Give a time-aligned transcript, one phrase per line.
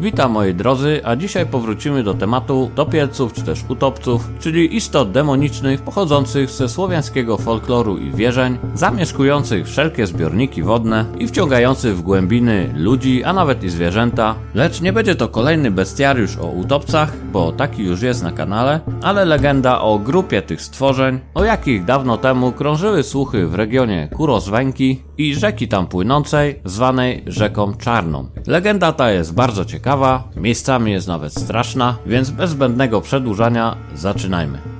[0.00, 5.82] Witam moi drodzy, a dzisiaj powrócimy do tematu topielców czy też utopców, czyli istot demonicznych
[5.82, 13.24] pochodzących ze słowiańskiego folkloru i wierzeń, zamieszkujących wszelkie zbiorniki wodne i wciągających w głębiny ludzi,
[13.24, 14.34] a nawet i zwierzęta.
[14.54, 19.24] Lecz nie będzie to kolejny bestiariusz o utopcach, bo taki już jest na kanale, ale
[19.24, 25.34] legenda o grupie tych stworzeń, o jakich dawno temu krążyły słuchy w regionie Kuroswęki i
[25.34, 28.26] rzeki tam płynącej, zwanej rzeką Czarną.
[28.46, 34.77] Legenda ta jest bardzo ciekawa, miejscami jest nawet straszna, więc bez zbędnego przedłużania zaczynajmy.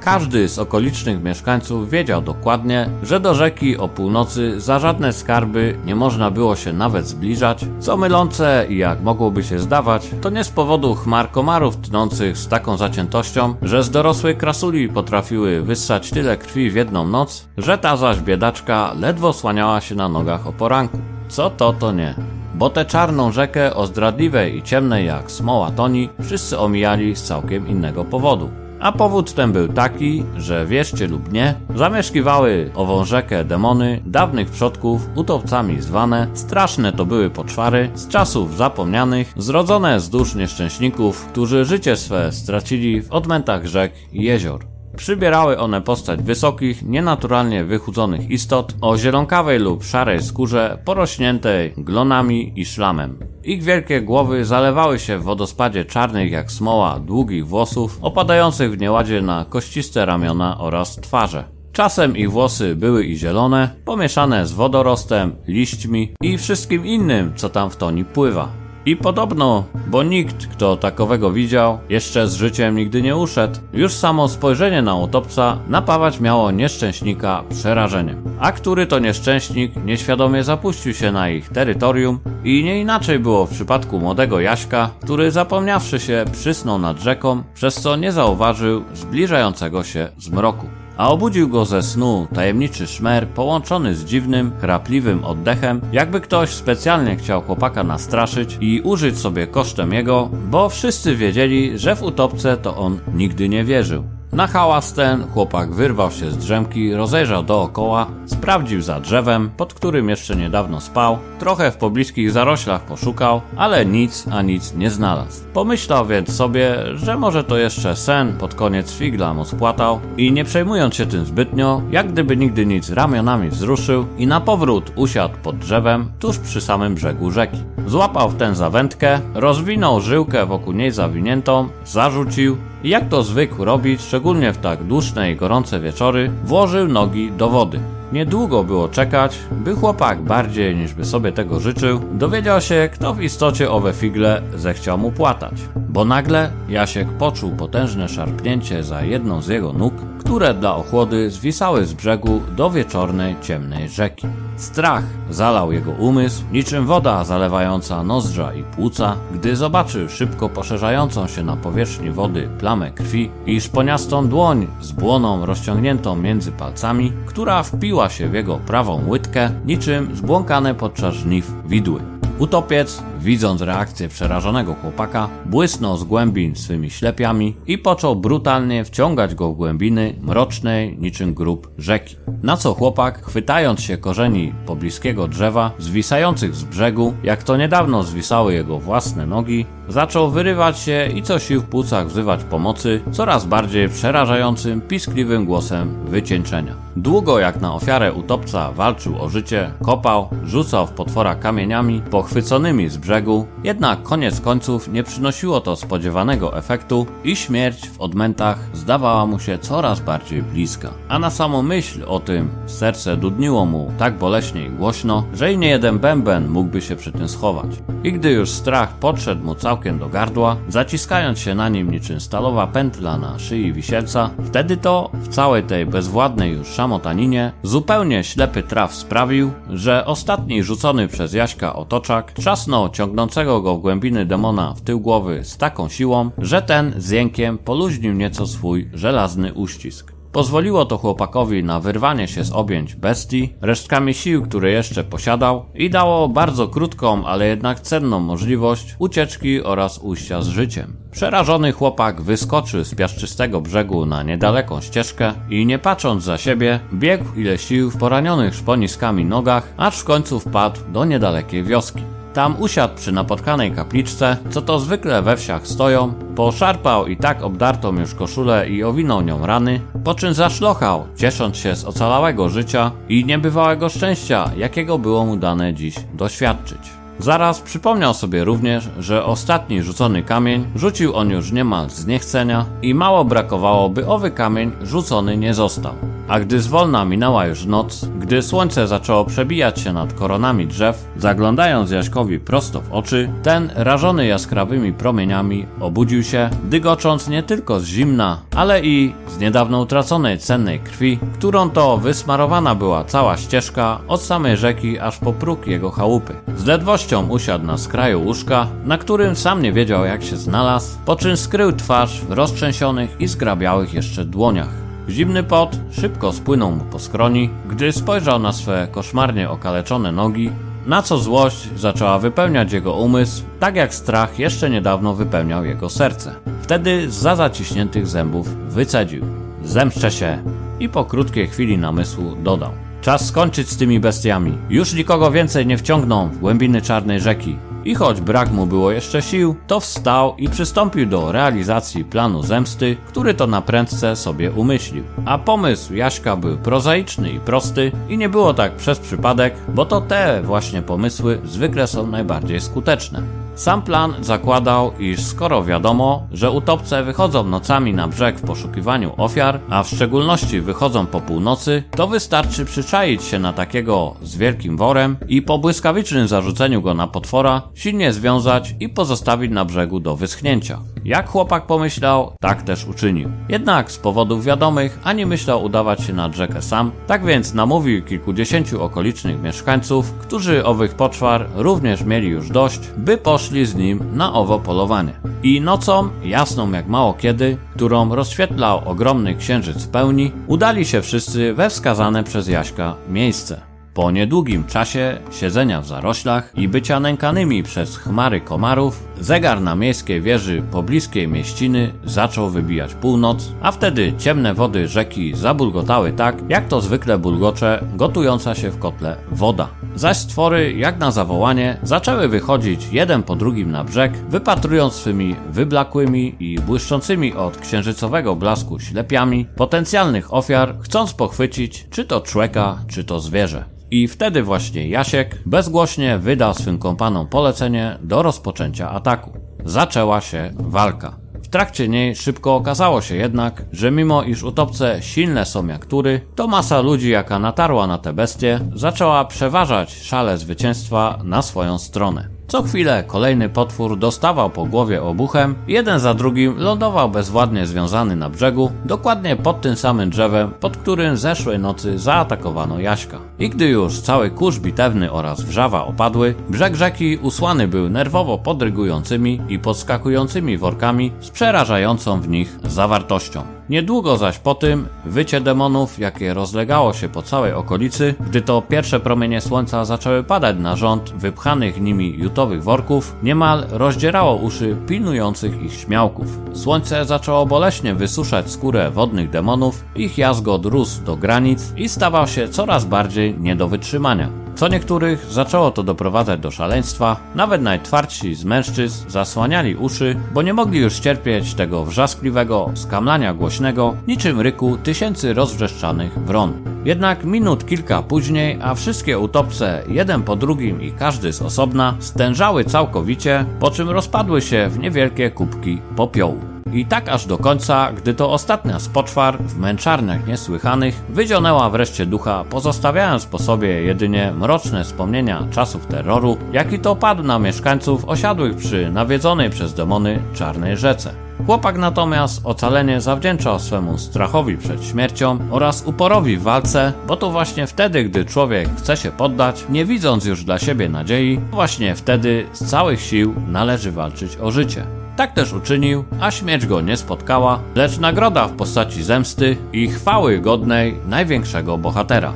[0.00, 5.94] Każdy z okolicznych mieszkańców wiedział dokładnie, że do rzeki o północy za żadne skarby nie
[5.94, 10.48] można było się nawet zbliżać, co mylące i jak mogłoby się zdawać, to nie z
[10.50, 16.70] powodu chmar komarów tnących z taką zaciętością, że z dorosłej krasuli potrafiły wyssać tyle krwi
[16.70, 20.98] w jedną noc, że ta zaś biedaczka ledwo słaniała się na nogach o poranku.
[21.28, 22.14] Co to, to nie.
[22.54, 27.68] Bo tę czarną rzekę o zdradliwej i ciemnej jak smoła toni wszyscy omijali z całkiem
[27.68, 28.50] innego powodu.
[28.80, 35.08] A powód ten był taki, że wierzcie lub nie, zamieszkiwały ową rzekę demony dawnych przodków,
[35.14, 41.96] utopcami zwane, straszne to były poczwary, z czasów zapomnianych, zrodzone z dusz nieszczęśników, którzy życie
[41.96, 44.77] swe stracili w odmętach rzek i jezior.
[44.98, 52.66] Przybierały one postać wysokich, nienaturalnie wychudzonych istot o zielonkawej lub szarej skórze porośniętej glonami i
[52.66, 53.18] szlamem.
[53.44, 59.22] Ich wielkie głowy zalewały się w wodospadzie czarnych jak smoła długich włosów opadających w nieładzie
[59.22, 61.44] na kościste ramiona oraz twarze.
[61.72, 67.70] Czasem ich włosy były i zielone, pomieszane z wodorostem, liśćmi i wszystkim innym, co tam
[67.70, 68.67] w toni pływa.
[68.88, 74.28] I podobno, bo nikt, kto takowego widział, jeszcze z życiem nigdy nie uszedł, już samo
[74.28, 78.22] spojrzenie na utopca napawać miało nieszczęśnika przerażeniem.
[78.40, 83.50] A który to nieszczęśnik nieświadomie zapuścił się na ich terytorium i nie inaczej było w
[83.50, 90.08] przypadku młodego Jaśka, który zapomniawszy się przysnął nad rzeką, przez co nie zauważył zbliżającego się
[90.18, 90.66] zmroku
[90.98, 97.16] a obudził go ze snu tajemniczy szmer połączony z dziwnym, chrapliwym oddechem, jakby ktoś specjalnie
[97.16, 102.76] chciał chłopaka nastraszyć i użyć sobie kosztem jego, bo wszyscy wiedzieli, że w utopce to
[102.76, 104.17] on nigdy nie wierzył.
[104.38, 110.08] Na hałas ten chłopak wyrwał się z drzemki, rozejrzał dookoła, sprawdził za drzewem, pod którym
[110.08, 115.44] jeszcze niedawno spał, trochę w pobliskich zaroślach poszukał, ale nic a nic nie znalazł.
[115.54, 120.44] Pomyślał więc sobie, że może to jeszcze sen pod koniec figla mu spłatał i nie
[120.44, 125.58] przejmując się tym zbytnio, jak gdyby nigdy nic ramionami wzruszył i na powrót usiadł pod
[125.58, 127.58] drzewem tuż przy samym brzegu rzeki.
[127.86, 134.00] Złapał w ten zawędkę, rozwinął żyłkę wokół niej zawiniętą, zarzucił i jak to zwykł robić,
[134.00, 137.80] szczególnie w tak dłużne i gorące wieczory, włożył nogi do wody.
[138.12, 143.22] Niedługo było czekać, by chłopak bardziej niż by sobie tego życzył, dowiedział się, kto w
[143.22, 145.54] istocie owe figle zechciał mu płatać.
[145.88, 149.94] Bo nagle Jasiek poczuł potężne szarpnięcie za jedną z jego nóg,
[150.28, 154.26] które dla ochłody zwisały z brzegu do wieczornej, ciemnej rzeki.
[154.56, 161.42] Strach zalał jego umysł, niczym woda zalewająca nozdrza i płuca, gdy zobaczył szybko poszerzającą się
[161.42, 168.08] na powierzchni wody plamę krwi i szponiastą dłoń z błoną rozciągniętą między palcami, która wpiła
[168.08, 172.17] się w jego prawą łydkę, niczym zbłąkane podczas żniw widły.
[172.38, 179.52] Utopiec, widząc reakcję przerażonego chłopaka, błysnął z głębin swymi ślepiami i począł brutalnie wciągać go
[179.52, 182.16] w głębiny mrocznej niczym grób rzeki.
[182.42, 188.54] Na co chłopak, chwytając się korzeni pobliskiego drzewa, zwisających z brzegu, jak to niedawno zwisały
[188.54, 193.88] jego własne nogi, zaczął wyrywać się i co sił w płucach wzywać pomocy coraz bardziej
[193.88, 196.74] przerażającym, piskliwym głosem wycieńczenia.
[196.96, 202.96] Długo jak na ofiarę utopca walczył o życie, kopał, rzucał w potwora kamieniami pochwyconymi z
[202.96, 209.38] brzegu, jednak koniec końców nie przynosiło to spodziewanego efektu i śmierć w odmętach zdawała mu
[209.38, 210.90] się coraz bardziej bliska.
[211.08, 215.58] A na samą myśl o tym serce dudniło mu tak boleśnie i głośno, że i
[215.58, 217.70] nie jeden bęben mógłby się przy tym schować.
[218.04, 222.66] I gdy już strach podszedł mu całkiem do gardła, zaciskając się na nim niczym stalowa
[222.66, 228.94] pętla na szyi wisielca, wtedy to w całej tej bezwładnej już szamotaninie zupełnie ślepy traf
[228.94, 235.00] sprawił, że ostatni rzucony przez Jaśka otoczak trzasnął ciągnącego go w głębiny demona w tył
[235.00, 240.17] głowy z taką siłą, że ten z jękiem poluźnił nieco swój żelazny uścisk.
[240.38, 245.90] Pozwoliło to chłopakowi na wyrwanie się z objęć bestii, resztkami sił, które jeszcze posiadał i
[245.90, 250.96] dało bardzo krótką, ale jednak cenną możliwość ucieczki oraz ujścia z życiem.
[251.10, 257.24] Przerażony chłopak wyskoczył z piaszczystego brzegu na niedaleką ścieżkę i nie patrząc za siebie, biegł
[257.36, 262.17] ile sił w poranionych szponiskami nogach, aż w końcu wpadł do niedalekiej wioski.
[262.34, 267.98] Tam usiadł przy napotkanej kapliczce, co to zwykle we wsiach stoją, poszarpał i tak obdartą
[267.98, 273.24] już koszulę i owinął nią rany, po czym zaszlochał, ciesząc się z ocalałego życia i
[273.24, 276.98] niebywałego szczęścia, jakiego było mu dane dziś doświadczyć.
[277.18, 282.94] Zaraz przypomniał sobie również, że ostatni rzucony kamień rzucił on już niemal z niechcenia i
[282.94, 285.94] mało brakowało, by owy kamień rzucony nie został.
[286.28, 291.90] A gdy zwolna minęła już noc, gdy słońce zaczęło przebijać się nad koronami drzew, zaglądając
[291.90, 298.38] Jaśkowi prosto w oczy, ten, rażony jaskrawymi promieniami, obudził się, dygocząc nie tylko z zimna,
[298.56, 304.56] ale i z niedawno utraconej cennej krwi, którą to wysmarowana była cała ścieżka od samej
[304.56, 306.34] rzeki aż po próg jego chałupy.
[306.56, 311.16] Z ledwością usiadł na skraju łóżka, na którym sam nie wiedział jak się znalazł, po
[311.16, 314.87] czym skrył twarz w roztrzęsionych i zgrabiałych jeszcze dłoniach.
[315.08, 320.50] Zimny pot szybko spłynął mu po skroni, gdy spojrzał na swe koszmarnie okaleczone nogi,
[320.86, 326.34] na co złość zaczęła wypełniać jego umysł, tak jak strach jeszcze niedawno wypełniał jego serce.
[326.62, 329.24] Wtedy za zaciśniętych zębów wycedził:
[329.64, 330.42] Zemszczę się!
[330.80, 332.70] I po krótkiej chwili namysłu dodał:
[333.00, 334.58] Czas skończyć z tymi bestiami.
[334.70, 337.56] Już nikogo więcej nie wciągną w głębiny czarnej rzeki.
[337.88, 342.96] I choć brak mu było jeszcze sił, to wstał i przystąpił do realizacji planu zemsty,
[343.06, 345.04] który to na prędce sobie umyślił.
[345.24, 350.00] A pomysł Jaśka był prozaiczny i prosty i nie było tak przez przypadek, bo to
[350.00, 353.47] te właśnie pomysły zwykle są najbardziej skuteczne.
[353.58, 359.60] Sam plan zakładał, iż skoro wiadomo, że utopce wychodzą nocami na brzeg w poszukiwaniu ofiar,
[359.70, 365.16] a w szczególności wychodzą po północy, to wystarczy przyczaić się na takiego z wielkim worem
[365.28, 370.78] i po błyskawicznym zarzuceniu go na potwora silnie związać i pozostawić na brzegu do wyschnięcia.
[371.04, 373.30] Jak chłopak pomyślał, tak też uczynił.
[373.48, 378.82] Jednak z powodów wiadomych ani myślał udawać się nad rzekę sam, tak więc namówił kilkudziesięciu
[378.82, 384.58] okolicznych mieszkańców, którzy owych poczwar również mieli już dość, by poszli z nim na owo
[384.58, 385.12] polowanie.
[385.42, 391.54] I nocą, jasną jak mało kiedy, którą rozświetlał ogromny księżyc w pełni, udali się wszyscy
[391.54, 393.60] we wskazane przez Jaśka miejsce.
[393.94, 400.20] Po niedługim czasie siedzenia w zaroślach i bycia nękanymi przez chmary komarów, zegar na miejskiej
[400.20, 406.80] wieży pobliskiej mieściny zaczął wybijać północ, a wtedy ciemne wody rzeki zabulgotały tak, jak to
[406.80, 409.68] zwykle bulgocze gotująca się w kotle woda.
[409.94, 416.36] Zaś stwory, jak na zawołanie, zaczęły wychodzić jeden po drugim na brzeg, wypatrując swymi wyblakłymi
[416.40, 423.20] i błyszczącymi od księżycowego blasku ślepiami potencjalnych ofiar, chcąc pochwycić czy to człowieka, czy to
[423.20, 423.64] zwierzę.
[423.90, 429.32] I wtedy właśnie Jasiek bezgłośnie wydał swym kompanom polecenie do rozpoczęcia ataku.
[429.64, 431.16] Zaczęła się walka.
[431.42, 436.20] W trakcie niej szybko okazało się jednak, że mimo iż utopce silne są jak tury,
[436.34, 442.37] to masa ludzi jaka natarła na te bestie zaczęła przeważać szale zwycięstwa na swoją stronę.
[442.48, 448.30] Co chwilę kolejny potwór dostawał po głowie obuchem, jeden za drugim lądował bezwładnie związany na
[448.30, 453.18] brzegu, dokładnie pod tym samym drzewem, pod którym zeszłej nocy zaatakowano Jaśka.
[453.38, 459.40] I gdy już cały kurz bitewny oraz wrzawa opadły, brzeg rzeki usłany był nerwowo podrygującymi
[459.48, 463.57] i podskakującymi workami z przerażającą w nich zawartością.
[463.70, 469.00] Niedługo zaś po tym wycie demonów, jakie rozlegało się po całej okolicy, gdy to pierwsze
[469.00, 475.72] promienie słońca zaczęły padać na rząd wypchanych nimi jutowych worków, niemal rozdzierało uszy pilnujących ich
[475.72, 476.38] śmiałków.
[476.52, 482.48] Słońce zaczęło boleśnie wysuszać skórę wodnych demonów, ich jazgot rósł do granic i stawał się
[482.48, 484.47] coraz bardziej nie do wytrzymania.
[484.58, 490.54] Co niektórych zaczęło to doprowadzać do szaleństwa, nawet najtwardsi z mężczyzn zasłaniali uszy, bo nie
[490.54, 496.52] mogli już cierpieć tego wrzaskliwego skamlania głośnego, niczym ryku tysięcy rozwrzeszczanych wron.
[496.84, 502.64] Jednak minut kilka później, a wszystkie utopce, jeden po drugim i każdy z osobna, stężały
[502.64, 506.57] całkowicie, po czym rozpadły się w niewielkie kubki popiołu.
[506.72, 512.06] I tak aż do końca, gdy to ostatnia z poczwar w męczarniach niesłychanych wyzionęła wreszcie
[512.06, 518.56] ducha, pozostawiając po sobie jedynie mroczne wspomnienia czasów terroru, jaki to padł na mieszkańców osiadłych
[518.56, 521.28] przy nawiedzonej przez demony czarnej rzece.
[521.46, 527.66] Chłopak natomiast ocalenie zawdzięczał swemu strachowi przed śmiercią oraz uporowi w walce, bo to właśnie
[527.66, 532.64] wtedy, gdy człowiek chce się poddać, nie widząc już dla siebie nadziei, właśnie wtedy z
[532.64, 534.97] całych sił należy walczyć o życie.
[535.18, 540.38] Tak też uczynił, a śmierć go nie spotkała, lecz nagroda w postaci zemsty i chwały
[540.38, 542.32] godnej największego bohatera.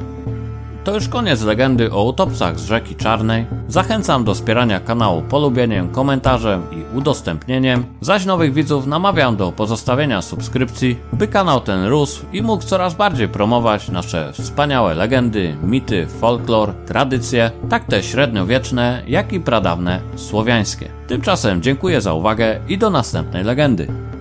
[0.85, 3.47] To już koniec legendy o utopcach z rzeki Czarnej.
[3.69, 10.99] Zachęcam do wspierania kanału polubieniem, komentarzem i udostępnieniem, zaś nowych widzów namawiam do pozostawienia subskrypcji,
[11.13, 17.51] by kanał ten rósł i mógł coraz bardziej promować nasze wspaniałe legendy, mity, folklor, tradycje,
[17.69, 20.89] tak te średniowieczne, jak i pradawne słowiańskie.
[21.07, 24.13] Tymczasem dziękuję za uwagę i do następnej legendy.